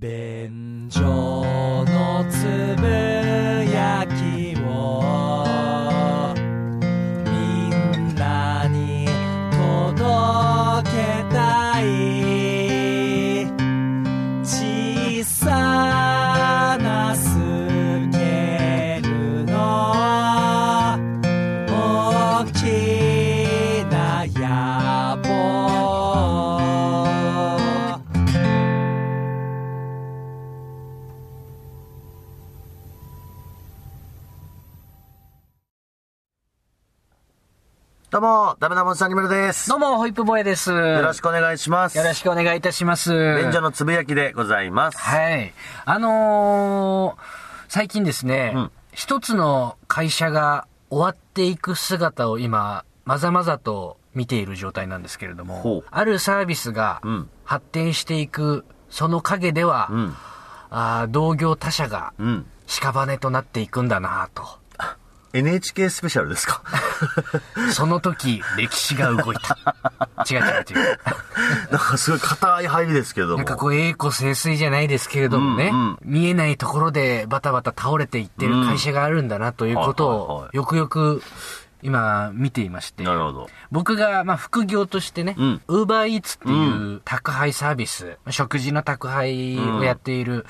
[0.00, 1.04] 便所
[1.84, 2.89] のつぶ
[38.60, 39.70] ダメなもんさんにむるです。
[39.70, 40.70] どうも、ホイップボーイです。
[40.70, 41.96] よよろしくお願いします。
[41.96, 43.08] ろしくお願いいたします。
[43.42, 44.98] 便所のつぶやきでございます。
[44.98, 45.54] はい。
[45.86, 47.22] あのー
[47.68, 60.14] 最近ですね、うん一つの会社が終わっていく姿を今、まざまざと見ている状態なんですけれどほもう、あるサービスがうん発展していく、その陰では、うん。
[60.68, 62.46] あー同業他社がうん。
[62.66, 64.59] 屍となっていくんだなと。
[65.32, 66.62] NHK スペシャルですか？
[67.72, 69.56] その時、歴史が動いた。
[70.30, 70.98] 違う違う違う。
[71.70, 73.36] なんかすごい硬い入りですけども。
[73.36, 81.22] なんかこう、栄枯盛衰じゃないですけれどもね、うんうん見えないところでバタバタ倒れていってる会社があるんだなということをよくよく
[81.82, 83.48] 今見ていまして、なるほど。
[83.70, 90.46] 僕がまあ副業としてねうん、ウーバーイーツっていう宅配サービス、食事の宅配をやっている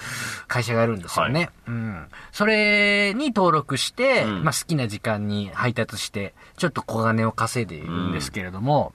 [0.49, 1.51] 会社があるんですよね。
[1.67, 2.07] うん。
[2.33, 8.93] それに登録して、うんまあ好きな時間に配達して、ちょっと小金を稼いでいるんですけれども、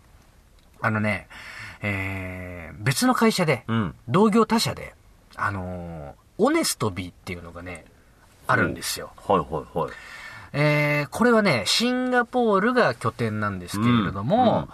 [0.81, 1.27] あのね、
[1.81, 3.95] えー、別の会社で、うん。
[4.07, 4.93] 同業他社で、
[5.35, 7.85] あのーオネストビーっていうのがね、
[8.47, 9.11] あるんですよ。
[9.15, 9.91] はいはいはい。
[10.57, 14.69] えー、これはね、シンガポールが拠点なんですけれども、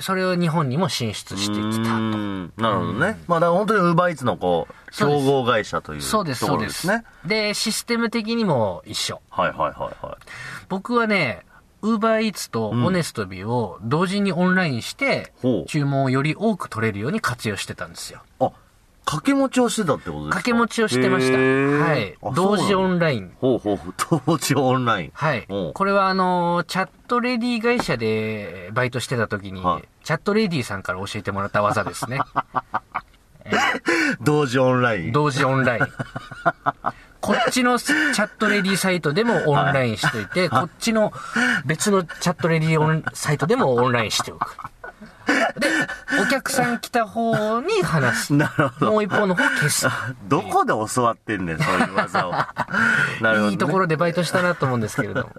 [0.00, 1.98] それを日本にも進出してきたと。
[1.98, 3.18] んなるほどね。
[3.26, 7.04] まあだから本当にウーバーイーツのこう、そうです競合会社というそうです、ところそうでですすね。
[7.26, 9.20] で、システム的にも一緒。
[9.28, 10.26] はいはいはいはい。
[10.70, 11.44] 僕はね、
[11.82, 15.34] ウーバーイーツとオネストビーを同時にオンラインして、
[15.66, 18.22] 注文をより多く取れるように活用してたんですよ。
[19.10, 20.36] あ、掛け持ちをしてたってことですか？
[20.36, 21.38] 掛け持ちをしてました。
[21.38, 22.30] はいあ。
[22.34, 23.32] 同時オンラライン。
[23.40, 23.94] ほうほうほう。
[24.26, 25.10] 同時オンライン。
[25.12, 25.46] はい。
[25.74, 32.20] これはあの、チャットレディ会社でバイトしてた時に、はいチャットレディさんから教えてもらった技ですね。
[34.22, 35.12] 同時オンライン。
[35.12, 35.86] 同時オンライン。
[37.20, 41.12] こっちのチャットレディサイトでもオンラインしといて、こっちの
[41.66, 44.56] 別のチャットレディオンサイトでもオンラインしておく。
[45.58, 45.68] で、
[46.22, 48.34] お客さん来た方に話す。
[48.34, 48.92] なるほど。
[48.92, 49.88] もう一方の方消す。
[50.28, 52.32] どこで教わってんねん、そういう技を。
[52.32, 52.48] なる
[53.20, 53.50] ほど、ね。
[53.50, 55.30] いいところでバイトしたなと思うんですけれども。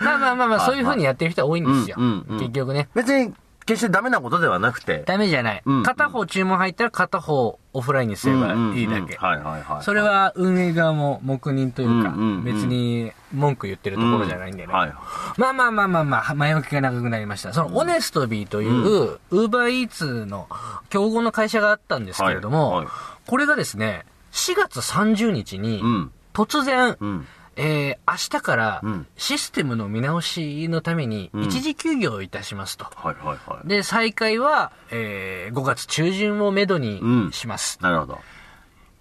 [0.00, 1.96] まあまあまあまあ、そういう風にやってる人は多いんですよ。
[1.98, 2.88] うんうんうん結局ね。
[2.94, 3.34] 別に、
[3.68, 5.02] 決してダメなことではなくて。
[5.04, 5.62] ダメじゃない。
[5.64, 9.16] うん片方注文入ったら片方オフラインにすればいいだけ。
[9.16, 9.82] はいはいはい。
[9.82, 12.14] それ、は運営側も黙認というか、
[12.44, 14.72] 別に文句言ってるところじゃないんでね。
[14.72, 14.94] はい。
[15.36, 17.52] まあまあまあまあまあ、前置きが長くなりました。
[17.52, 20.48] その、オネストビーという、ウーバーイーツの
[20.88, 22.94] 競合の会社があったんですけれども、はいはい
[23.28, 27.26] これがですね、4月30日にうん、突然、うん。
[27.58, 32.84] えー、明日からうんシステムの見直しのためにん一時休業をいたしますと。
[32.84, 33.68] はいはいはい。
[33.68, 37.00] で、再開は、えー、5月中旬をめどに
[37.32, 37.78] します。
[37.82, 38.20] なるほど。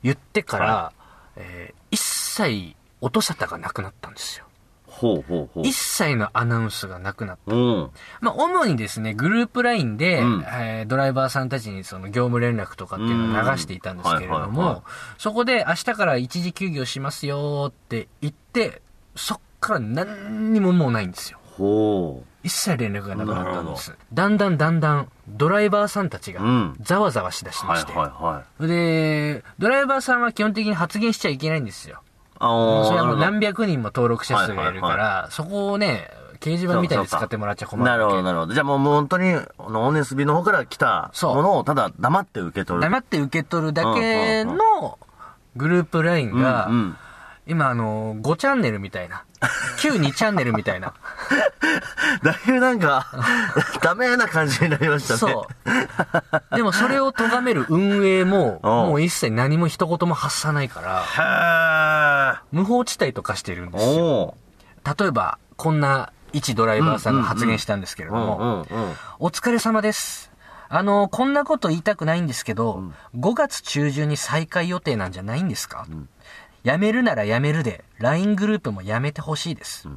[0.03, 0.93] 言ってから、は
[1.35, 4.46] えー一切音沙汰がなくなったんですよ。
[4.97, 5.67] ほうほうほう。
[5.67, 7.55] 一切のアナウンスがなくなった。
[7.55, 7.89] うん。
[8.19, 14.83] まあ、主にですね、グループラインで、うんえードライバーさんたちにその業務連絡とかっていうのを流していたんですけれどうんはいはいはいも、
[15.17, 18.81] そこで明日から一時休業しますよって言って、
[19.15, 21.39] そっから何にももうないんですよ。
[21.57, 23.93] ほ一切連絡がなくなったんです。
[24.13, 27.67] だんだんだんだんドライバーさんたちがうんざわざわしだしう。
[27.67, 27.97] はいまして。
[27.97, 28.67] はいはい。
[28.67, 32.01] で、ドライバーさんは基本的に発言しちゃいけないんですよ。
[32.39, 36.09] あーそれはもう何百人も登録者数がいるかはいら、そこをね、
[36.39, 38.53] 掲示板みたいに使ってもらっちゃ困るなるほど、なるほど。
[38.53, 42.81] じゃあもうもう本当に、あの、オネスビの方から来たものをただ黙って受け取る。
[42.81, 44.99] 黙って受け取るだけの
[45.55, 46.97] グループラインがうんうん、
[47.47, 49.23] 今あの、5チャンネルみたいな、
[49.79, 50.93] 旧2チャンネルみたいな。
[52.23, 53.07] だいぶなんか、
[53.81, 55.19] ダメな感じになりましたね。
[55.19, 55.47] そ
[56.51, 56.55] う。
[56.55, 63.71] でもそれを咎める運営も、うんもう一切何も一言も発さないから、へ無法地帯と化してるんー。
[63.71, 64.05] ですよ。
[64.05, 64.37] お
[64.99, 68.19] 例えば、こんな一ドライバーさんが発言したんですけれどー。
[68.19, 68.37] うんも、
[68.69, 68.95] うんうん。
[69.19, 70.31] お疲れ様です。
[70.69, 72.83] あの、こんなこと言いたくないんですけど、
[73.15, 75.85] 5月中旬に再開予定なんじゃないんですか、
[76.67, 79.87] 辞めるなら辞めるで、LINE グループも辞めてほしいです。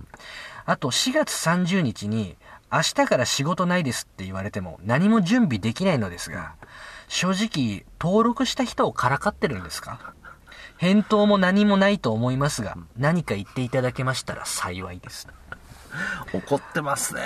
[0.66, 2.36] あと、4月30日に、
[2.72, 6.54] 明日から仕事ないですって言われても何も準備できないのですが、
[7.08, 10.14] 正直、登録した人をからかってるんですか？
[10.76, 15.26] 返答も何もないと思いますが、何か言っていただけましたら幸いです。
[16.32, 17.22] 怒ってますね。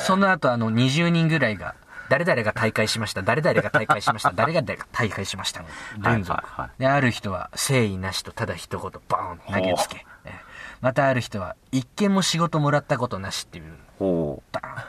[0.00, 1.76] その後あの20人ぐらいが、
[2.12, 5.68] 誰々が大会しました、誰々が大会しました、誰々が大会しましたの
[6.02, 6.36] 連続。
[6.36, 10.04] はいはいはいで、ある人は誠意なしとただ一言バーン投げつけ。
[10.26, 10.32] え
[10.82, 14.84] またある人は一件も仕事もらったことなしっていう、ほバーン。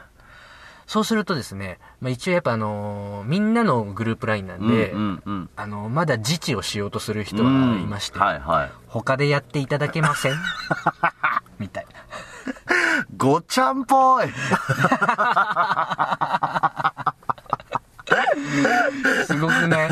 [0.85, 4.67] そうするとですね、まあ、一応やっぱあのーみんなのグループラインなんう。
[4.69, 5.49] で、うんうんうん。
[5.55, 7.53] あのまだ自治をしようとする人はい
[7.87, 8.71] まして、はいはい。
[8.87, 10.33] 他でやっていただけません？
[11.57, 11.91] みたいな。
[13.15, 14.27] ごちゃんぽい。
[19.25, 19.89] すごくね。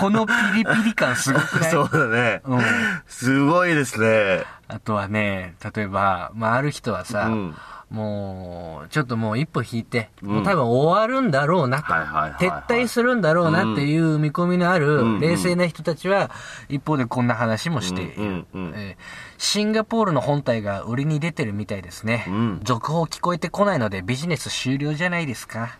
[0.00, 1.70] このピリピリ感すごくない？
[1.70, 2.40] そうだね。
[2.44, 2.60] うん。
[3.06, 4.44] すごいですね。
[4.68, 7.54] あとはね、例えば、まあ、ある人はさ、うん
[7.90, 16.30] もう、ちょっともう一歩引いて、んもう多分終わるんだろうなと、はいはいはいはい撤退するんだろうなっていう見込みのあるん冷静な人たちは、
[16.68, 19.02] 一方でこんな話もしている、うんうんうんえー
[19.40, 22.26] シンガポールの本体が売りに出てるみたいですね。
[22.28, 25.70] ん続報聞こえてこないのでビジネス終了じゃないですか。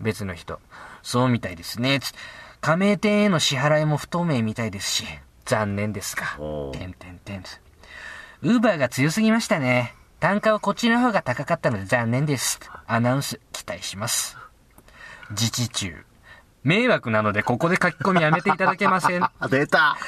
[0.00, 0.60] 別の人。
[1.02, 2.00] そうみたいですね。
[2.00, 2.12] つ
[2.60, 5.04] 加盟店への支払いも不透明みたいですし、
[5.44, 6.70] 残念ですかお。
[6.72, 7.44] ーてんてんてん。
[8.42, 9.94] ウーバーが強すぎましたね。
[10.20, 12.60] 単価はこっちの方が高かったので残念です。
[12.86, 14.38] アナウンス期待します。
[15.30, 16.04] 自治中。
[16.62, 19.22] 迷惑なのでここで書き込みやめていただけません。
[19.22, 19.98] あ 出た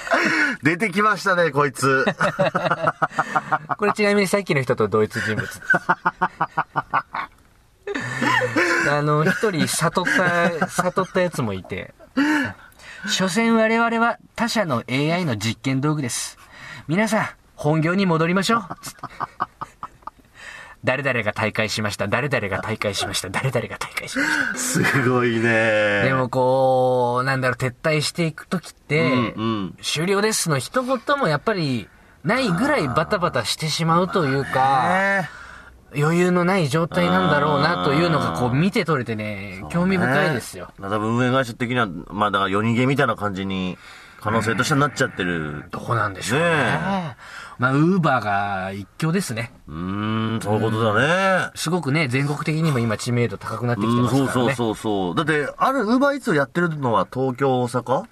[0.62, 2.06] 出てきましたね、こいつ。
[3.76, 5.60] これちなみにさっきの人と同一人物です。
[8.88, 11.94] あの、一人悟った、悟ったやつもいて。
[13.08, 16.38] 所詮我々は他社の AI の実験道具です。
[16.88, 18.62] 皆さん、本業に戻りましょう。
[20.84, 24.58] 誰々が大会しました、誰々が大会しました、誰々が大会しました。
[24.58, 26.02] すごいね。
[26.04, 31.88] でもこう、なんだろう、撤退していくときって、うんうん終了ですの一言もやっぱり
[32.24, 34.88] ないぐらいバタバタしてしまうというか、
[35.22, 35.45] ね
[35.94, 40.72] 余裕のない状態なんだろうなというのがこう見て取れてね、興味深いですよ。
[40.78, 43.78] ね多分運営会社的には、まあだから夜逃げみたいな感じに、
[44.20, 45.66] 可能性としてなっちゃってる。
[45.70, 46.46] どうなんでしょうね。
[46.48, 47.16] ね
[47.58, 49.52] まあ、ウーバーが一強ですね。
[49.68, 51.50] うーん、そういうことだね。
[51.54, 54.32] すごくね、全国的にも今知名度高くなってきてうん、ますからね。
[54.32, 55.14] そうそうそうそう。
[55.14, 58.04] だって、ある、ウーバーイーツをやってるのは東京、大阪？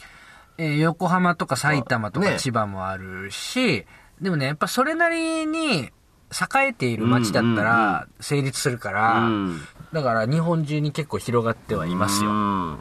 [0.57, 3.87] えー横浜とか埼玉とかね千葉もあるし、
[4.21, 5.91] でもね、やっぱそれなりに
[6.35, 9.61] 栄えている街だったら成立するから、うん
[9.95, 12.31] だから日本中に結構広がってはいますよ。
[12.31, 12.79] うん。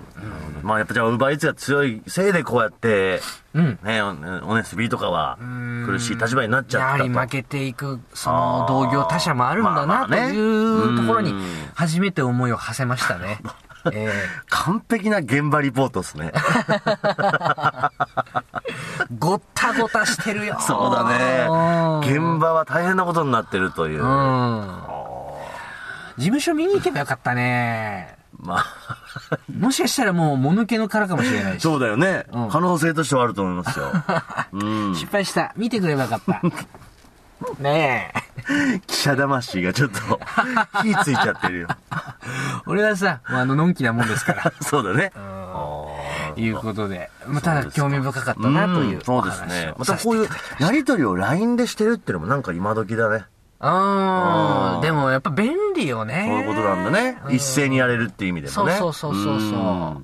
[0.63, 3.21] まあやっぱじゃあ、ウーバーイーツが強いせいでこうやって、
[3.53, 3.79] うん。
[3.83, 5.37] ね、おオネスビーとかは
[5.85, 7.03] 苦しい立場になっちゃったと。
[7.05, 11.43] やはり負けていく、その同業他社もあるんだなというところにうん
[11.75, 13.39] 初めて思いを馳せましたね。
[13.93, 14.11] え
[14.47, 16.31] 完璧な現場リポートですね。
[16.33, 17.91] ー
[19.19, 19.41] ごっ
[19.73, 20.57] たごたしてるよ。
[20.59, 22.07] そうだね。
[22.07, 23.99] 現場は大変なことになってるという。
[23.99, 24.05] うん。
[24.05, 24.93] ま
[26.17, 28.15] 事務所見に行けばよかったね。
[28.47, 28.65] あ、
[29.51, 31.63] もしかしたらもう、もぬけの殻かもしれないし。
[31.63, 32.25] そうだよね。
[32.31, 33.91] うん可能性としてはあると思いますよ。
[34.53, 34.95] うん。
[34.95, 35.53] 失敗した。
[35.55, 36.41] 見てくればよかった。
[37.59, 38.79] ねえ。
[38.87, 40.19] 記者魂がちょっと
[40.81, 41.67] 火ついちゃってるよ。
[42.65, 44.53] 俺はさ、あの、のんきなもんですから。
[44.61, 45.11] そうだね。
[46.37, 47.09] いうことで。
[47.27, 49.73] まあ、ただ興味深かったなといううんそおうですね。
[49.77, 53.25] またこういうやりとりを LINE でしてるっていうのもなんか今時だね。
[53.65, 56.25] うんでもやっぱ便利よね。
[56.27, 57.17] そういうことなんだね。
[57.29, 58.73] 一斉にやれるっていう意味でもね。
[58.73, 60.01] そうそうそううんそ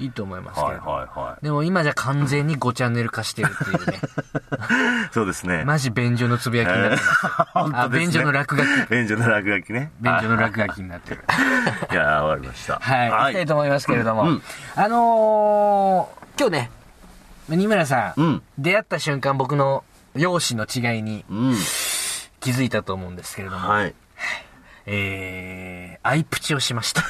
[0.00, 0.02] う。
[0.02, 0.90] いいと思いますけはいど。
[0.90, 3.98] はいはでも今じゃ完全に5チャンネル化してるっていうね。
[3.98, 5.12] い。
[5.12, 5.64] そうですね。
[5.66, 7.70] マジ便所のつぶやきになってますよ。
[7.76, 8.90] あ、便所の落書き。
[8.90, 9.92] 便所の落書きね。
[10.00, 11.24] 便所の落書きになってる。
[11.92, 12.78] いやー、わかりました。
[12.80, 13.10] はい。
[13.10, 14.22] 行きたいと思いますけれども。
[14.22, 14.42] うん
[14.74, 16.70] あのー、今日ね、
[17.48, 21.54] 二村さん出会った瞬間僕の容姿の違いにうん。
[22.42, 23.94] 気づいたと思うんですけれども、はい。
[24.84, 27.02] えー、アイプチをしました。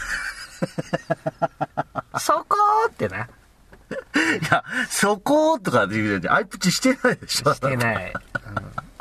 [2.20, 3.24] そこーってな。
[3.24, 3.28] い
[4.50, 7.54] や、そことかって言うて、アイプチしてないでしょ。
[7.54, 8.12] してない。
[8.12, 8.92] うん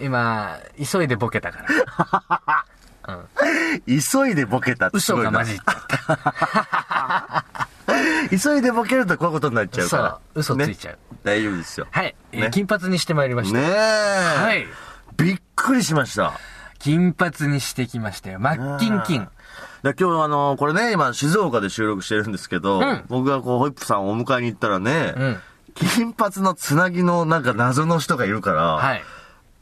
[0.00, 1.64] 今、急いでボケたか
[2.38, 2.64] ら。
[3.86, 6.22] 急いでボケたってすごいな嘘が混じっちゃっ
[7.26, 7.44] た。
[8.30, 10.20] 急いでボケるとこういうことになっちゃうから。
[10.42, 11.86] そう嘘ついちゃうね大丈夫ですよ。
[11.90, 13.58] はい、えーね金髪にしてまいりました。
[13.58, 13.72] ねえ。
[13.72, 14.66] はい。
[15.18, 16.38] びっくりしました。
[16.78, 18.38] 金髪にしてきましたよ。
[18.38, 19.28] マッキンキン。
[19.82, 25.36] で今日あの、これね、今静岡で収録してるんですけど、うん僕がこう、ホイップさんをお迎えに行ったらね、うん。
[25.74, 29.02] 金髪のつなぎのなんか謎の人がいるから、はい。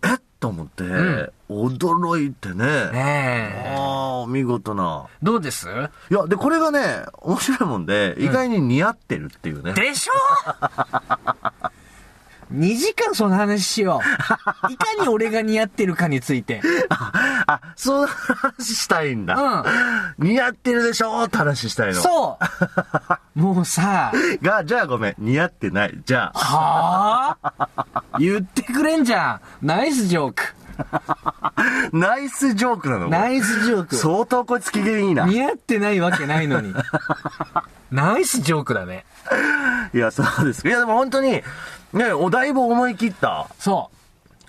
[0.05, 2.55] えっと思って、ん驚いてね。
[2.57, 3.75] ねえ。
[3.79, 5.07] ああ、見事な。
[5.23, 5.69] どうです？
[6.11, 9.73] いや、で、これがね、面白いもんで、意外に似合ってるっていうね。
[9.73, 10.13] でしょ？
[12.53, 14.01] 2時間その話しよ
[14.69, 14.71] う。
[14.73, 16.61] いかに俺が似合ってるかについて。
[17.47, 19.35] あ、その話したいんだ。
[19.35, 19.65] う
[20.19, 21.95] 似合ってるでしょって話したいの。
[21.95, 22.39] そ
[23.35, 24.13] うもうさ、
[24.43, 25.15] が、じゃあごめん。
[25.19, 26.01] 似合ってない。
[26.05, 26.39] じゃあ。
[26.39, 29.67] はぁ言ってくれんじゃん。
[29.67, 30.55] ナイスジョーク。
[31.93, 33.97] ナイスジョークなのナイスジョーク。
[33.97, 35.27] 相当こいつ機嫌いいな。
[35.27, 36.75] 似合ってないわけないのに。
[37.91, 39.05] ナイスジョークだね。
[39.95, 40.67] いや、そうです。
[40.67, 41.43] いや、でも本当に、
[41.93, 43.97] ね、おだいぶ思い切ったそう。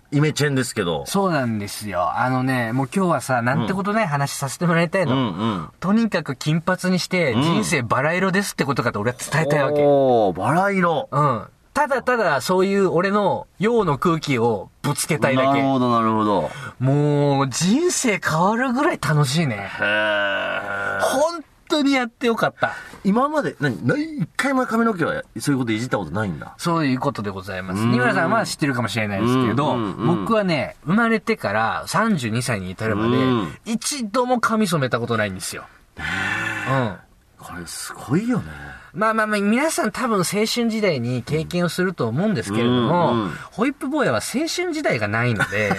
[0.10, 1.06] イメチェンですけど。
[1.06, 2.18] そうなんですよ。
[2.18, 5.16] あのね、もう今日はさ、なんてことない話させてもらいたいの。
[5.16, 5.70] うんうん。
[5.80, 9.82] とにかく金髪にして、人生バラ色ですってことかと俺は伝えたいわけ。
[9.82, 11.10] おー、バラ色。
[11.12, 11.48] うん。
[11.78, 15.48] ただただ、そういう俺の陽の空気をぶつけたいだけ。
[15.50, 16.50] なるほど、なるほど。
[16.80, 19.70] もう、人生変わるぐらい楽しいね。
[19.80, 21.00] へー。
[21.02, 22.74] 本当にやってよかった。
[23.04, 26.56] 今まで、何、何一回も髪の毛はそういうこといじったことないんだ。
[26.58, 27.84] そういうことでございます。
[27.84, 35.66] うん二村さんは知ってるかもしれないですけれど、僕はね、生まれてから32歳に至るまでうん、一度も髪染めたことないんですよ。
[35.98, 36.98] うん。
[37.38, 38.77] これすごいよね。
[38.94, 45.72] まあまあまあ、皆さん多分青春時代に経験をすると思うんですけれども、うんうんホイップ坊やは青春時代がないので、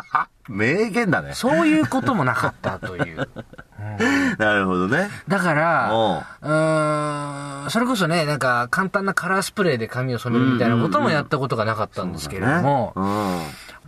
[0.48, 1.34] 名言だね。
[1.34, 3.28] そういうこともなかったという。
[4.38, 5.10] なるほどね。
[5.28, 13.02] だから、おうん、それこそね、なんか簡単なカラースプレーで髪を染めるみたいなこともやったことがなかったんですけれども、ね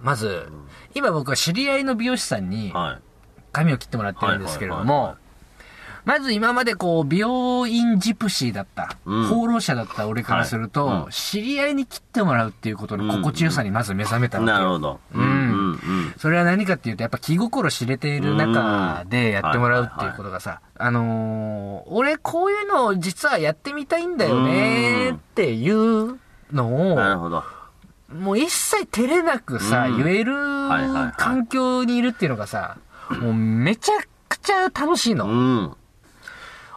[0.02, 0.46] まず、
[0.94, 2.72] 今僕は知り合いの美容師さんに。
[3.52, 5.16] 髪を切ってもらってるんですけれどはいはいはいはも、
[6.08, 15.00] まず今までこう、美容院ジプシーだった、うん放浪者だった俺からすると、はいうん知り合いに切ってもらうっていうことの心地よさにまず目覚めたわけよなるほど。
[15.14, 16.14] うんうんうん。
[16.16, 26.18] それは何かっていうと、やっぱ気心知れている中でやってもらうっていうことがさ、あのー俺こういうのを実はやってみたいんだよねっていう
[26.52, 27.44] のを、なるほど。
[28.18, 30.32] もう一切照れなくさ、うん言える
[31.18, 32.78] 環境にいるっていうのがさ、
[33.20, 33.92] もうめちゃ
[34.30, 35.26] くちゃ楽しいの。
[35.26, 35.76] うん。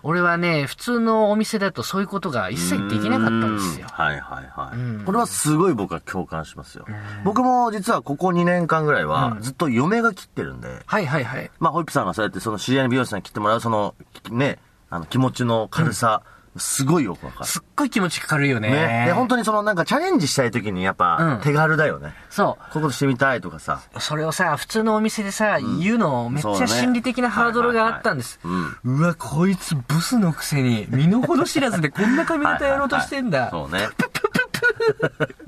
[0.03, 3.93] 俺はね、普通のお店だとそういうことが一切できなかったんですよう。
[3.93, 4.77] はいはいはい。
[4.77, 6.85] うんこれはすごい僕は共感しますよ。
[7.23, 11.51] 僕も実はここ2年間ぐらいはずっと嫁が切ってるんで、はいはいはい。
[11.59, 13.95] まあホイップさんがそうやってその知り合いの美容師さんに切ってもらうその、
[14.31, 16.23] ね、あの気持ちの軽さ、
[16.57, 17.45] すごいよくわかる。
[17.45, 18.69] すっごい気持ちかかるよね。
[18.69, 19.03] ね。
[19.07, 22.13] で、本当にそのなんかチャレンジしたい時にやっうんぱ手軽だよね。
[22.29, 22.63] そう。
[22.63, 23.81] こういうことしてみたいとかさ。
[23.99, 28.39] それをさ、普通のお店でさ、言うのめっちゃ心理的なハードルがあったんです。
[28.83, 33.49] うわ、こいつブスのくせに、身の程知らずでこんな髪型やろうとしてんだ。
[33.49, 33.87] そうね。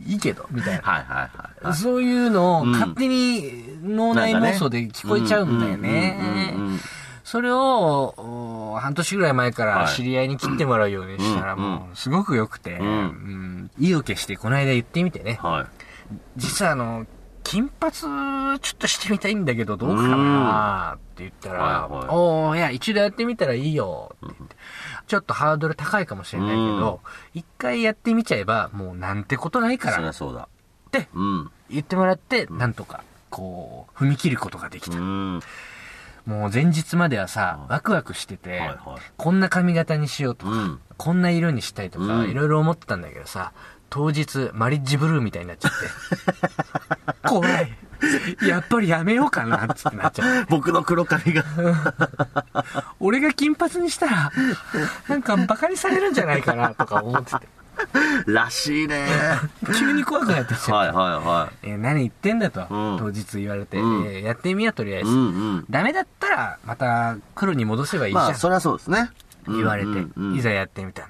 [0.06, 0.82] いいけど、みたいな。
[0.82, 1.30] はいは
[1.64, 1.76] いはい。
[1.76, 6.18] そういうのをうん勝手に脳内妄想で聞こえちゃうんだよね
[7.34, 8.14] それを、
[8.76, 15.40] お半年ぐらい前からはい知り合いに切ってもらうようにしたらもうすごく良くて、うんうん意を決してこの間言ってみてね。
[15.42, 15.66] はい。
[16.38, 17.08] 実はあの、
[17.44, 24.56] 金髪ちょっとしてみたいんだけどどうかなって言ったら、はいはいおーいや、一度やってみたらいいよって言って、
[25.08, 27.02] ちょっとハードル高いかもしれないけど、
[27.34, 30.48] 一回やってみちゃえばもうなんてことないかそりらっゃそうだ。
[30.92, 31.52] てうん。
[31.72, 34.98] 言ってもらって、なんとか、こう、踏み切ることができた。
[36.28, 36.34] うん。
[36.34, 38.78] もう前日まではさ、ワクワクしてて、はいはい
[39.18, 43.52] こんな髪型にしようとか、うんこんな色にしたいとか、うんいろいろ思ってたんだけどさ、
[43.90, 45.78] 当日、マリッジブルーみたいになっちゃって。
[47.28, 47.78] 怖い。
[48.48, 50.46] やっぱりやめようかな、つってなっちゃう。
[50.50, 51.44] 僕の黒髪が。
[53.00, 54.32] 俺が金髪にしたら、
[55.08, 57.48] なんかバカにされるんじゃないかな、とか思ってて。
[58.28, 59.06] らしいね。
[59.78, 60.76] 急に怖くなってきちゃ。
[60.76, 65.06] はいはいはえー何言ってんだと、うん当日言われて、うんえーやってみようとりあえい。
[65.06, 65.10] ず。
[65.12, 65.66] うんうん。
[65.70, 68.26] ダメだったら、また黒に戻せばいいじゃん。
[68.26, 69.10] まあ、そりゃそうですね。
[69.48, 71.08] 言われて、うんうんうんいざやってみた。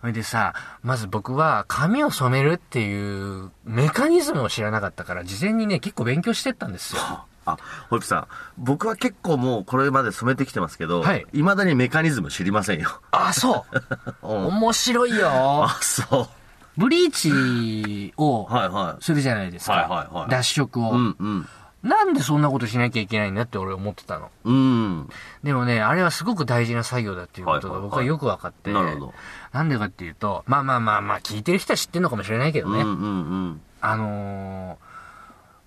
[0.00, 7.26] それでさ、まず僕は髪を染めるっていうメカニズムを知らなかったから、事前にね、結構勉強してったんですよ。
[7.46, 7.56] あ、
[7.88, 8.26] ホイップさん、
[8.58, 12.88] 僕は結構もうこれまで染めてきてますけど、はい未だにメカニズム知りませんよ。
[13.10, 13.76] あ、そう。
[14.22, 15.64] うん面白いよ。
[15.64, 16.28] あ、そ
[16.76, 18.52] ブリーチをう。
[18.52, 19.04] はいはい。
[19.04, 19.72] するじゃないですか。
[19.72, 21.48] はいはいはい脱色を、うんうん。
[21.82, 24.30] なんでそんなことしなきゃいけないんだって俺思ってたの。
[24.44, 25.08] うん。
[25.42, 28.72] でもね、あれはすごく大事な作業だっていうことがはいはいはい僕はよく分かって。
[28.72, 29.14] なるほど。
[29.52, 32.82] なんでかっていうと、まあまあまあまあ、聞いてる人は知ってるのかもしれないけどね。
[32.82, 34.89] うんうんあのー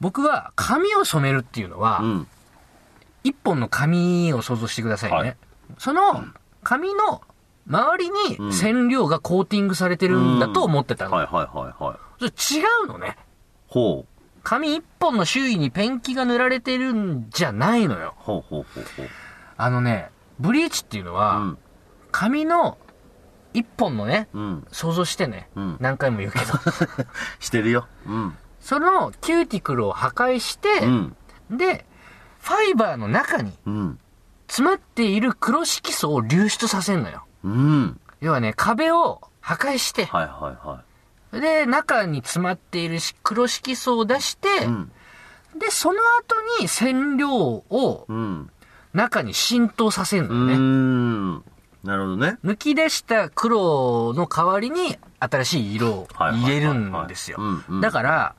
[0.03, 2.05] 僕は髪を染めるっていうのは、うん。
[2.07, 2.27] うん。
[3.23, 5.17] 一本の紙を想像してくださいね。
[5.17, 5.37] はい
[5.77, 6.25] その
[6.61, 7.21] 紙の
[7.65, 11.11] 周りうんに染料がコーティングされてるんだと思ってたの。
[11.15, 12.29] はいはいはいはい。
[12.29, 13.15] それ違うのね。
[13.67, 14.07] ほう。
[14.43, 18.13] 紙一本の周囲にペンキが塗られてるんじゃないのよ。
[18.17, 19.09] ほうほうほうほう。
[19.55, 21.57] あのね、ブリーチっていうのは、うん。
[22.11, 22.77] 紙の
[23.53, 24.67] 一本のね、うん。
[24.73, 26.45] 想像してね、うん何回も言うけど、
[27.39, 27.87] してるよ。
[28.05, 28.37] うん。
[28.63, 31.15] そのキューティクルを破壊して、うん。
[31.51, 31.85] で、
[32.39, 33.99] ファイバーの中にうん。
[34.47, 37.25] 詰まっている黒色素を流出させんのよ。
[37.43, 37.99] うん。
[38.21, 44.65] 要はね、壁を破壊して、はいはいはで、中に詰まっているし黒色素を出して、い。
[44.65, 44.91] うん。
[45.59, 48.49] で、その後に染料をうん。
[48.93, 50.55] 中に浸透させるうのよね。
[50.55, 51.33] ん。
[51.83, 52.37] なるほどね。
[52.45, 57.39] 抜き出した黒の代わりに新しい色を入れるんですよ。
[57.81, 58.35] だから、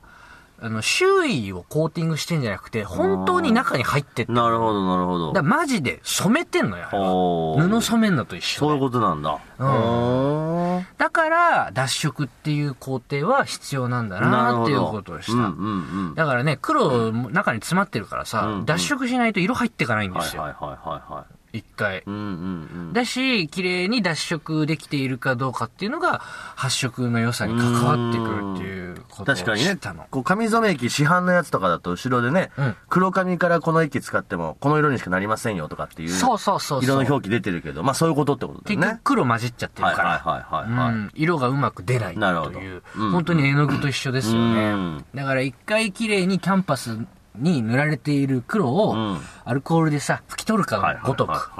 [0.65, 4.31] あの、周囲をコーティングしてんじゃなくて、本当に中に入ってって。
[4.31, 5.33] なるほどなるほど。
[5.33, 6.87] らマジで染めてんのよ。
[6.89, 9.37] ほー布染めんのと一緒でそういうことなんだ。
[9.59, 15.33] うんだから、脱色っていう工程は必要なんだなっていうことをした。
[15.33, 16.15] うんうんうん。
[16.15, 20.41] だからね、黒、中に詰まってるからさ、うんうん脱色しないと色入っていかないんですよ。
[20.41, 21.34] はいはいはいはいはい。
[21.57, 22.03] 一回。
[22.05, 22.23] うんうんう
[22.89, 22.93] ん。
[22.93, 36.83] だし、綺麗に脱色できているかどうかっていうのが、発色の良さに関わってくるっていうことを確かにね知ったの。、こう紙染め液市販のやつとかだと後ろでね、うん黒紙からこの液使ってもこの色にしかなりませんよとかっていうそうそうそう。
[36.83, 39.03] 色の表記出てるけど、まあそういうことってことだよね結局。
[39.03, 40.09] 黒混じっちゃってるから。
[40.09, 44.71] はいはいはいはいはいうん色がうまく出ないなるほどという、うん本当に絵の具と一緒ですよね。
[44.71, 46.97] うんだから一回綺麗にキャンパス
[47.39, 49.19] に塗られている黒を、うん。
[49.43, 51.51] アルコールでさ、拭き取るかごとく、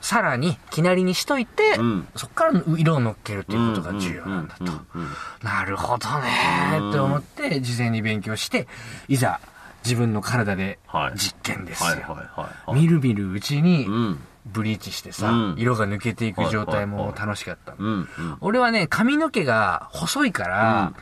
[0.00, 2.08] さらに、きなりにしといて、うん。
[2.16, 4.64] そこから色を乗っけるっていうことが重要なんだと。
[4.64, 5.08] うんうんうん
[5.42, 8.66] なるほどねーって思って、事前に勉強して、
[9.08, 9.40] いざ、
[9.84, 11.18] 自分の体ではい。
[11.18, 12.18] 実験ですよ。
[12.74, 14.20] みるみるうちに、うん。
[14.46, 15.54] ブリーチしてさ、うん。
[15.58, 17.74] 色が抜けていく状態も楽しかった。
[18.40, 20.92] 俺はね、髪の毛が細いから、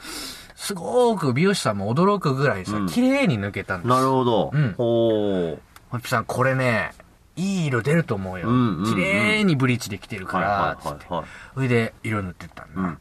[0.58, 4.50] すごく美容師さんも驚くぐらいさ、うん綺麗に抜けたんですなるほど。
[4.52, 5.62] うんほう。
[5.90, 6.90] ホイップさん、これね、
[7.36, 8.48] いい色出ると思うよ。
[8.48, 11.06] うんうんうん綺麗にブリーチできてるかはいら、はいつって。
[11.08, 11.28] はいはい。
[11.54, 12.80] それで、色塗ってったんだ。
[12.82, 12.98] うん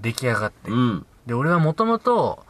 [0.00, 0.70] 出来上がって。
[0.70, 1.06] うん。
[1.26, 2.44] で、俺はもともと、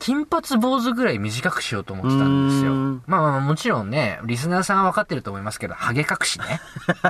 [0.00, 2.72] 金髪坊主ぐらい短くしようと思ってたんですよ。
[3.06, 6.60] まあまあもちろんね、リスナーさんは分かってると思いますけど、ハゲ隠しね。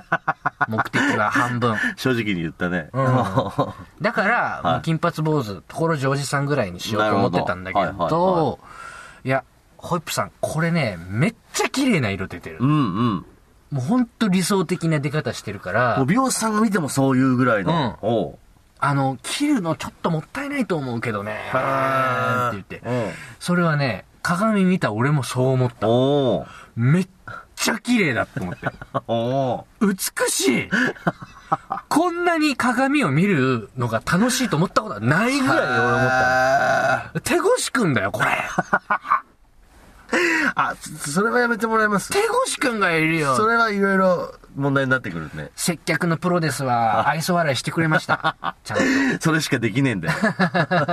[0.68, 1.76] 目的は半分。
[1.96, 2.90] 正直に言ったね。
[2.92, 3.06] うん
[4.00, 8.58] だから、はい金髪坊主、ところジョージさんぐらいにしようと思ってたんだけど、どはいはいは
[9.24, 9.44] いや、
[9.76, 12.58] ホイップさん、これね、めっちゃ綺麗な色出てる。
[12.60, 13.26] うんうん。
[13.70, 17.98] もうほんと理想的な出方してるからもう、美容師さんが見てもそういうぐらいの。
[18.02, 18.38] おう
[18.80, 23.14] あの、切るのちょっともったいないと思うけどね、って言って。
[23.38, 25.86] それはね、鏡見た俺もそう思った。
[26.76, 27.08] めっ
[27.56, 28.68] ちゃ綺麗だって思って。
[29.80, 30.70] 美しい
[31.88, 37.20] こんなに鏡を見るのが楽しいと思ったことはないぐらい俺思ったの。
[37.20, 38.30] 手越くんだよ、これ。
[40.54, 42.18] あ、そそれはやめてもらいます手。
[42.46, 43.36] 越くんがいるよ。
[43.36, 45.50] それはいろいろ問題になってくるね。
[45.54, 47.08] 接客のプロですわ。
[47.08, 48.36] 愛想笑いしてくれました。
[48.64, 48.84] ちゃんと。
[49.20, 50.14] それしかできねえんだよ。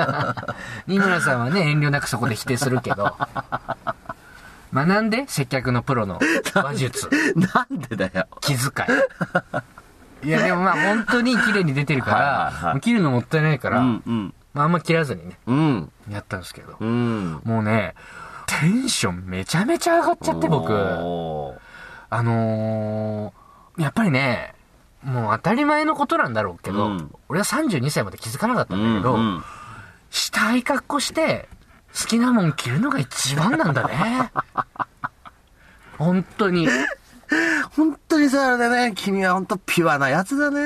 [0.87, 3.15] 二村さんはね、遠慮なくそこで否定するけど。
[4.73, 6.19] 学んで、接客のプロの
[6.53, 8.27] 話術、 なんでだよ。
[8.41, 8.85] 気遣
[10.23, 10.27] い。
[10.27, 12.33] いや、でもまあ本当に綺麗に出てるかはいはい
[12.65, 14.33] はいら、切るのもったいないから、うんうん。
[14.53, 15.91] まああんま切らずにね、うん。
[16.09, 16.75] やったんですけど。
[16.79, 17.41] うん。
[17.43, 17.95] もうね、
[18.45, 20.73] テンションめちゃめちゃ上がっちゃって僕。
[22.09, 23.46] あのー、
[23.77, 24.53] やっぱりね、
[25.03, 29.43] もう当たり前のことなんだろうけど、うん俺は32歳まで気づかなかったんだけど、うんうん
[30.09, 31.49] したい格好して、
[31.93, 34.31] 好きなもん着るのが一番なんだね。
[35.97, 36.67] 本当に。
[37.75, 38.93] 本当にさ、あれだね。
[38.95, 40.61] 君は本当ピュアなやつだね。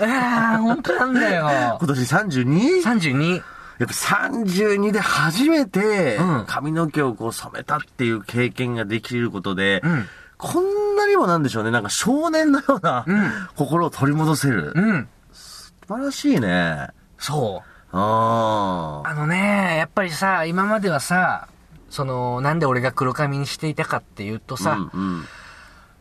[0.00, 1.78] ああ、本当なんだよ。
[1.82, 2.82] 今年 32?
[2.82, 3.42] 32。
[3.78, 3.94] やっぱ
[4.28, 10.08] 32で初めてうん髪の毛をこう染めたっていう経験ができることで、うん。
[10.44, 11.70] こんなにもなんでしょうね。
[11.70, 14.72] なんか少年のようなうん心を取り戻せる。
[14.74, 15.08] うん。
[15.32, 16.88] 素晴らしいね。
[17.18, 17.96] そう。
[17.96, 19.08] ああ。
[19.08, 21.48] あのね、やっぱりさ、今まではさ、
[21.88, 25.24] その、なんで俺が黒髪にしていたかっていうとさ、うんうん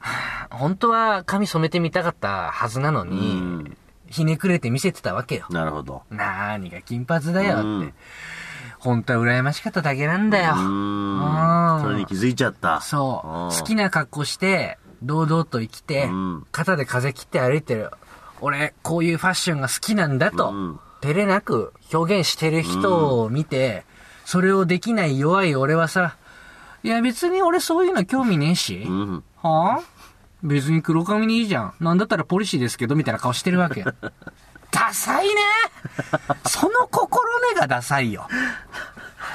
[0.52, 3.20] 本当は髪染めてみたかったはずなのに、う
[3.70, 3.78] ん
[4.08, 5.48] ひねくれて見せてたわけよ。
[5.50, 6.04] なるほど。
[6.12, 7.64] なーにが金髪だよって。
[7.64, 7.94] うん
[8.84, 10.54] 本当は羨ましかっただけなんだよ。
[10.56, 11.82] うーん。
[11.82, 12.82] それに気づいちゃった。
[12.82, 13.58] そう。
[13.58, 13.84] 好きな。
[13.86, 17.92] な格好して、堂々と生きて、うん肩で風切って歩いてる。
[18.42, 23.84] 俺、こういうファッションが好きなんだと、うん照れなく表現してる人を見て、
[24.24, 26.16] それをできない弱い俺はさ、
[26.82, 29.24] いや別に俺そういうの興味ねえし、うん。
[29.42, 29.94] はあ？
[30.44, 31.74] 別に黒髪にいいじゃん。
[31.82, 33.94] なんだったらポリシーですけど、みたいな顔してるわけよ。
[34.74, 35.34] ダサいね
[36.46, 38.28] その心根がダサいよ。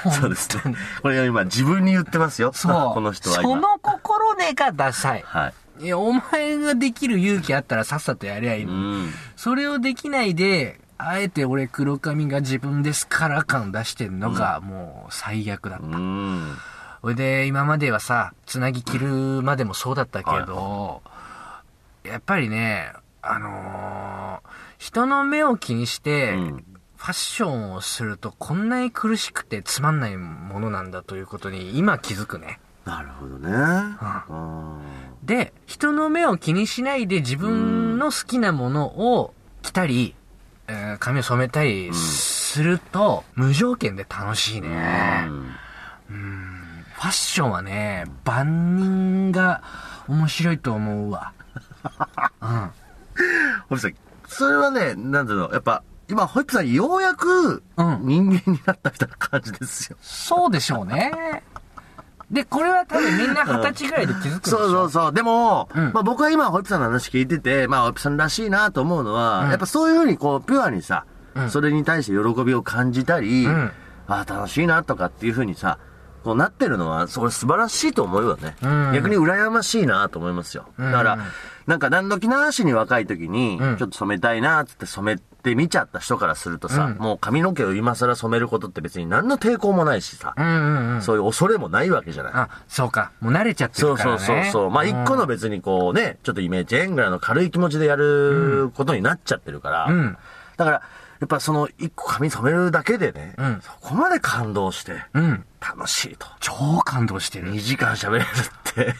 [0.21, 0.75] そうですね。
[1.03, 2.53] これ今自分に言ってますよ。
[2.53, 2.95] そう。
[2.95, 3.43] この人は今。
[3.43, 5.25] その心根がダサい。
[5.27, 5.85] はい。
[5.85, 8.79] いや、お前ができる勇気あったらさっさとやりゃいいのに。
[8.79, 9.15] うん。
[9.37, 15.87] それをできないで、あえて俺黒髪が自分ですから感出してんのがもう最悪だった。
[15.87, 16.57] うん。
[17.01, 19.07] それで、今まではさ、つなぎ切る
[19.43, 21.03] までもそうだったけど、
[22.03, 24.48] やっぱりね、あのー
[24.79, 26.65] 人の目を気にして、うん
[26.99, 32.59] ファッションをするとこんなに苦しくてつまんないものなんだということに今気づくね。
[32.85, 33.51] なるほどね。
[34.29, 34.81] うん。
[35.23, 40.17] で、人の目を気にしないで自分の好きなものを着たり、
[40.67, 45.29] えー髪を染めたりすると、無条件で楽しいね。
[46.09, 49.63] ファッションはね、万人が
[50.09, 51.33] 面白いと思うわ。
[52.43, 52.71] うん。
[54.29, 59.97] それはね、なんていうの、やっぱ、今、ホイップさん、ようやくうん、人間になったみたいな感じですよ。
[60.01, 61.43] そうでしょうね。
[62.31, 64.59] で、これは多分みんな二十歳ぐらいで気づくんでしょ？
[64.59, 65.13] そうそうそう。
[65.13, 65.93] でも、うん。
[65.93, 69.51] まあ僕は今、ホイップさんの話聞いてて、まあホイップさんらしいなと思うのは、うん。
[69.51, 71.51] やっぱそういうふうにこう、ピュアにさ、うん。
[71.51, 73.73] それに対して喜びを感じたり、うん。
[74.09, 75.79] ああ、楽しいなとかっていうふうにさ、
[76.29, 78.55] こうなってるのは、それ素晴らしいと思うよね。
[78.63, 80.67] うん逆に羨ましいなと思いますよ。
[80.79, 81.19] うんだから、
[81.67, 90.35] なんか何時なしに若い時に、うんちょっと染めたいなっつって染めてみちゃった人からするとさ、うんもう髪の毛を今更染めることって別に何の抵抗もないしさ。
[91.01, 92.33] そういう恐れもないわけじゃない。
[92.35, 93.13] あ、そうか。
[93.21, 94.19] もう慣れちゃってそうるからね。
[94.19, 94.71] そうそうそう。
[94.71, 99.87] まあ、一個のべ別にこうね、ちょっとイメージ円ぐらいの軽い気持ちでやることになっちゃってるから。
[99.87, 100.19] うん
[100.59, 100.83] だから、
[101.21, 105.45] やっぱその一個髪染めるだけでね、うんそこまで感動して、うん。
[105.61, 106.27] 楽しいと。
[106.41, 107.53] 超感動してる。
[107.53, 108.95] 2時間喋れるって、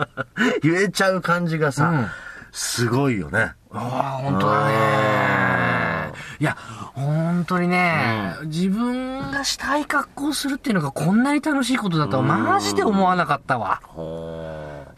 [0.62, 2.06] 言えちゃう感じがさ、うん
[2.52, 3.52] すごいよね。
[3.72, 6.12] ああ、本当だね。
[6.40, 6.56] いや、
[6.94, 13.80] 本当にね、自分がしたい格好をするっていうのがこんなに楽しいことだとはマジで思わなかったわ。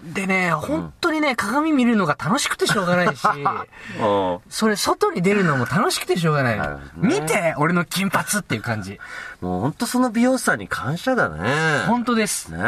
[0.02, 3.22] ほでね、本当にね、鏡見るのが楽しくてしょうがないし、
[4.48, 6.60] それ外に出るのも楽しくてしょうがない
[6.96, 8.98] 見て俺の金髪っていう感じ。
[9.40, 11.84] もうほんとその美容師さんに感謝だね。
[11.86, 12.52] 本当です。
[12.52, 12.60] ねえ。
[12.60, 12.64] い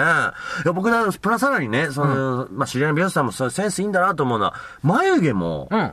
[0.67, 5.93] や、僕な、プラスさらにね、その、まあ、知り合いの美容師さんもそういうセンスいいんだなと思うのは、眉毛も、うん。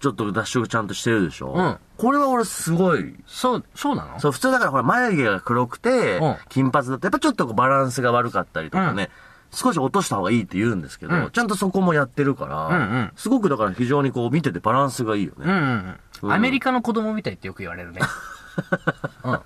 [0.00, 3.14] ちょっと脱色ちゃんとしてるでしょうんこれは俺すごい。
[3.26, 4.20] そう、そうなの？
[4.20, 9.10] そう、普通だからほら、眉毛が黒くてうん、金髪だと、やっぱちょっとバランスが悪かったりとかね、
[9.54, 15.44] 少し落とした方がいいって言うんですけど、うんちゃんとそこもやってるから、うんうんすごくだから非常にこう見ててバランスがいいよね。
[15.44, 16.32] うんうんうん。
[16.32, 18.00] アメリカの子供みたいってよく言われるね。
[19.24, 19.40] うん。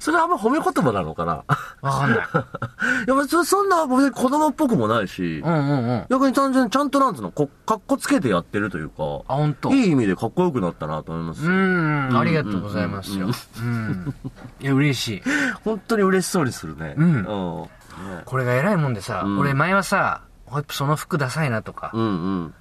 [0.00, 1.44] それはあんま褒め言葉なのかな？
[1.80, 2.18] わかんない。
[3.06, 5.98] いや、別にそんな子供っぽくもないし、うんうんうん。
[6.00, 8.94] あ、逆に単純にちゃんとなんつうの、こかっこつけてやってるというか、
[9.26, 9.70] ほんと。
[9.70, 11.48] いい意味でかっこよくなったなと思いますう。
[11.48, 13.28] ん、ありがとうございますよ。
[13.60, 14.14] うん。
[14.60, 15.22] いや、嬉しい。
[15.64, 16.94] 本当に嬉しそうにするね。
[16.98, 17.68] うんうん。
[17.98, 21.90] ねこれが偉いもんでさ、うん俺前はさ、ホイップその服ダサいなとか。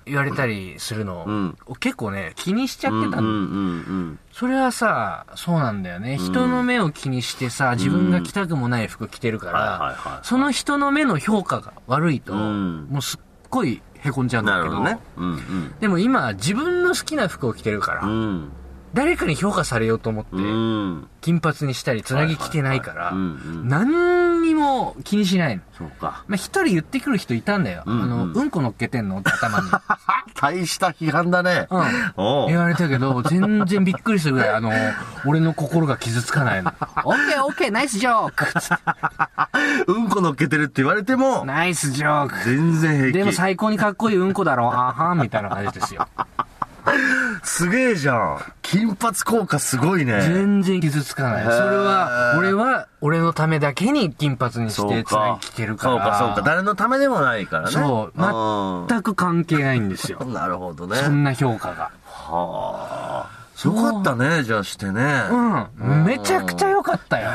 [0.05, 4.17] 言われたりするのを、うん結構ね、気にしちゃってたの。
[4.31, 6.17] それはさ、そうなんだよね。
[6.17, 13.19] 人の目を気にしてさ、自分が着たくもない服着てるから、その人の目の評価が悪いと、うんもうすっ
[13.49, 14.99] ごい凹んじゃうんだけど、どね。
[15.17, 15.75] うんうん。
[15.79, 18.51] でも今、自分の好きな服を着てるから、うん。
[18.95, 21.07] 誰かに評価されようと思って、うん。
[21.19, 23.11] 金髪にしたり、つなぎ着てないから。
[23.11, 25.61] 何にも気にしないの。
[25.77, 26.23] そうか。
[26.27, 27.83] まあ、一人言ってくる人いたんだよ。
[27.85, 29.19] うんうんあの、うんこ乗っけてんの？
[29.19, 29.65] って頭に。
[30.39, 31.67] 大した批判だね。
[31.69, 32.47] うん。
[32.47, 34.71] 言われたけど、全然びっくりするぐらい、あの、
[35.25, 36.71] 俺の心が傷つかないの。
[37.03, 38.45] オッケーオッケーナイスジョーク
[39.91, 43.17] うんこ乗っけてるって言われても、ナイスジョーク全然平気。
[43.17, 46.07] でも最高にかっこいいうんこだろ、あはん、みたいな感じですよ。
[47.43, 48.39] すげえじゃん。
[48.61, 50.21] 金髪効果すごいね。
[50.21, 51.43] 全然傷つかない。
[51.43, 55.93] それは、俺は、俺のためだけに金髪にしてつなぎ着てるから。
[55.93, 56.49] そうか、そうか。
[56.49, 57.71] 誰のためでもないからね。
[57.71, 60.19] そううん全く関係ないんですよ。
[60.25, 60.97] なるほどね。
[60.97, 61.91] そんな評価が。
[62.05, 63.45] はあ。
[63.63, 65.23] よかったね、じゃあしてね。
[65.31, 66.03] うん。
[66.05, 67.29] めちゃくちゃ良かったよ。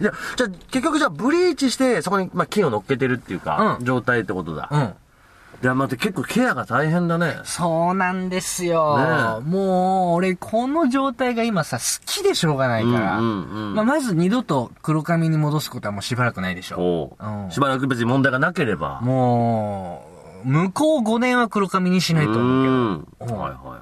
[0.00, 0.12] じゃ
[0.46, 4.68] あ、結局じゃあ、ブリーチして、そこに、まあ、金を乗っけてるっていうか、うん状態ってことだ。
[4.70, 4.94] うん。
[5.62, 7.36] いや、待って、結構ケアが大変だね。
[7.44, 8.98] そうなんですよ。
[8.98, 9.04] ね
[9.38, 13.18] えもう、俺、この状態が今さ、好きでしょうがないから。
[13.18, 16.78] うんうんうんまあ、まず二度と黒髪に戻すことはもうしばらくないでしょ。
[16.78, 19.00] おううんしばらく別に問題がなければ。
[19.02, 20.04] も
[20.44, 23.34] う、向こう5年は黒髪にしないと思うけど。
[23.34, 23.80] うんはいはいは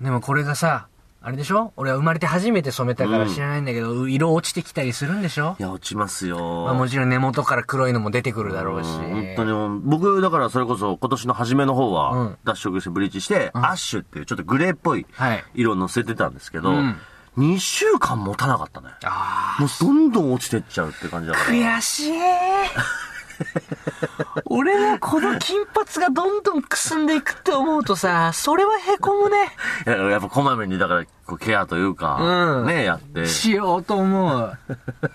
[0.00, 0.04] い。
[0.04, 0.88] でもこれがさ、
[1.26, 1.72] あれでしょ？
[1.76, 5.56] 俺は生まれて初めて染めたから知らないんだけど、色落ちてきたりするんでしょ？
[5.58, 6.64] いや、落ちますよ。
[6.66, 8.88] まあもちろん根元から黒いのも出てくるだろうし。
[8.88, 16.96] うん本当に僕、だからそれこそ今年の初めの方は、うん脱色してブリーチして、アッシュっていうちょっとグレーっぽいはい色を乗せてたんですけど、うん
[17.36, 18.90] 2週間持たなかったね。
[19.02, 21.36] あもうどんどん落ちてっちゃうって感じだあ。
[21.36, 21.56] から。
[21.56, 22.12] 悔しい。
[24.46, 29.56] 俺はこの金髪がどんどんくすんでいくって思うとさ、それは凹むね。
[29.86, 33.26] いややっぱこまめに、だから、こうケアというか、うんね、やって。
[33.26, 34.58] しようと思う。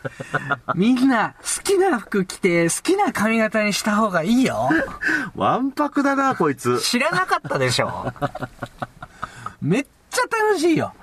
[0.75, 4.69] みんな好きな服着て好きな髪型にした方がいいよ。
[5.35, 6.79] わんぱくだな、こいつ。
[6.81, 8.11] 知らなかったでしょ。
[9.61, 10.93] めっちゃ楽しいよ。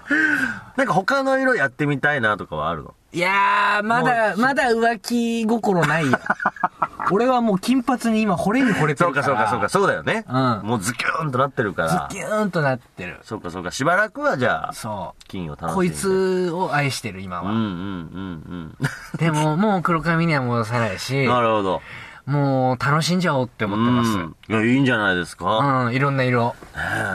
[0.77, 2.95] なんか他の色やってみたいなとかはあるの？
[3.17, 6.19] いやー、まだ、まだ浮気心ないよ。
[7.11, 9.33] 俺はもう金髪に今惚れに惚れてそうかるから。
[9.33, 10.27] そうかそうか、そうだよね。
[10.29, 12.09] うんもうズキューンとなってるから。
[12.11, 13.19] ズキューンとなってる。
[13.23, 15.25] そうかそうか、しばらくはじゃあ、そう。
[15.29, 15.75] 金を楽しんで。
[15.77, 15.91] こい。
[15.93, 17.51] つを愛してる今は。
[17.51, 18.77] うんうんうん
[19.17, 21.83] でも、もう黒髪には戻さないしうん。、なるほど。
[22.27, 24.11] もう楽しんじゃおうって思ってます。
[24.11, 25.87] うんいや、いいんじゃないですか。
[25.87, 26.55] うん、いろんな色。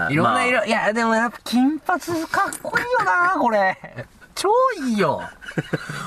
[0.10, 0.58] いろんな色。
[0.58, 3.78] まあいや、でもやっぱ金髪かっこいいよな、これ。
[4.36, 4.50] 超
[4.86, 5.22] いいよ。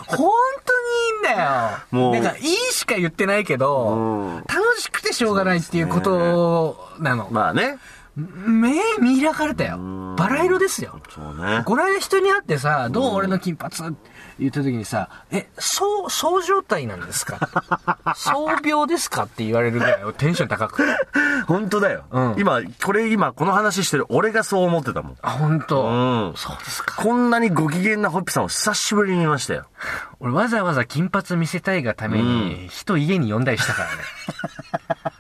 [0.07, 1.71] 本当にいいんだよ。
[1.91, 7.29] もうなんか、いいしか言ってないけどうん、楽しくてしょうがないっていうことなの。
[7.31, 7.79] まあね。
[8.17, 10.15] 目見開かれたよん。
[10.17, 11.01] バラ色ですよ。
[11.11, 11.63] そうね。
[11.65, 17.39] この間人に会ってさ、どう俺の金髪って言った時にさ、え、そう、そう状態なんですか？
[18.17, 19.25] そう病ですか？
[19.25, 20.97] って言われるぐらいテンション高くて。
[21.47, 22.05] 本当だよ。
[22.11, 25.17] うん今、これ今、この話してる俺がそう思ってたもん。
[25.23, 25.83] あ、本当。
[25.85, 26.33] うん。
[26.37, 26.97] そうですか。
[26.97, 29.67] こんなにご機嫌なホッピさんを久しぶりに見ましたよ。
[30.21, 33.95] 俺わざわざ金髪見せたいがために、人家に呼んだりしたからね。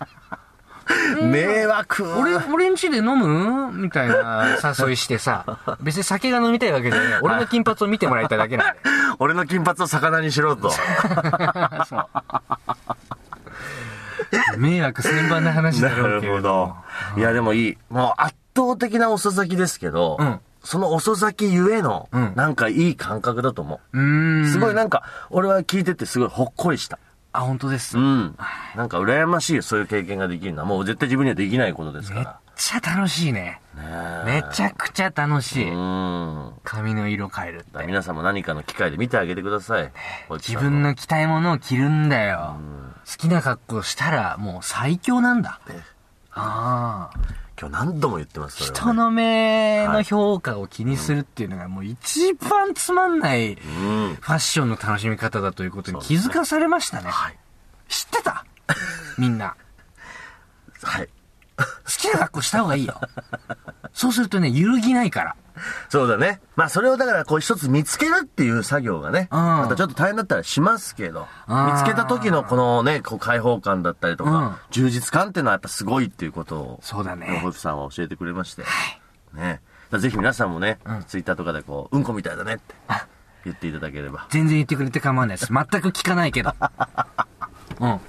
[1.22, 2.18] 迷惑。
[2.18, 3.70] 俺、俺ん家で飲む？
[3.72, 8.80] みたいな誘いしてさ、別に酒が飲みたいわけで、俺の金髪を見てもらいたいだけなんで。
[9.18, 10.70] 俺の金髪を魚にしろと。
[14.58, 16.74] 迷惑千番な話なだろうるほけれどど。
[17.16, 17.78] いや、でもいい。
[17.90, 24.40] もう圧倒的な遅咲きですけど、うんその遅咲きゆえの、うんなんかいい感覚だと思うーう。
[24.44, 24.46] ん。
[24.50, 26.98] すごいなんか、俺は聞いててすごいほっこりした。
[27.34, 27.96] あ、本当です。
[27.96, 28.36] めっうん。
[28.76, 30.66] なんか羨ましいよ、そういう経験ができるのは。
[30.66, 33.60] もう絶対自分にはできないことですかちゃ楽しいね。
[33.76, 34.24] ら。
[34.24, 35.68] ねめちゃくちゃ楽しい。
[35.68, 36.52] うん。
[36.62, 37.84] 髪の色変えるって。
[37.86, 39.92] 皆さんも何かの機会で見てあげてください。
[40.30, 42.56] 自分の着たいものを着るんだよ。
[43.04, 45.60] 好きな格好したらもう最強なんだ。
[46.30, 47.43] ああ。
[47.60, 53.70] 今日何度も言ってます、ね人の目の評価を気にするっていうのがもう一番つまんないフう
[54.08, 54.12] ん。
[54.14, 57.10] ァッションの楽しみ方だということに気づかされましたね。
[57.10, 57.38] はい。
[57.88, 58.44] 知ってた？
[59.18, 59.54] みんな。
[60.82, 61.08] はい。
[61.56, 63.00] 好きな格好した方がいいよ。
[63.92, 65.36] そうするとね、揺るぎないから。
[65.88, 66.40] そうだね。
[66.56, 78.66] まあそれをだからこう一つ見つけるっていう作業がね、うんまたちょっと大変だったらしますけど、うん見つけた時のこのね、こう開放感だったりとか、うん充実感っていうのはやっぱすごいっていうことを、そうだねホイフさんは教えてくれまして、ね。
[79.36, 79.60] だか
[79.92, 82.74] らぜひ皆さんもね、ツイッターとかでこう、うんこみたいだねって
[83.44, 84.26] 言っていただければ。
[84.30, 85.52] 全然言ってくれて構わないです。
[85.52, 86.52] 全く聞かないけど。
[87.80, 88.00] うん。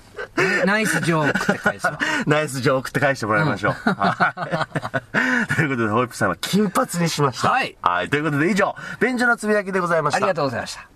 [0.65, 1.87] ナイスジョークって返す。
[2.27, 3.73] ナイスジョークって返してもらいましょう。
[3.73, 3.95] うん、
[5.55, 7.49] ということで、ホイップさんは金髪にしました。
[7.49, 7.77] はい。
[7.81, 8.09] はい。
[8.09, 10.17] ということで、以上、便所のつぶやきでございました。
[10.17, 10.87] ありがとうございました。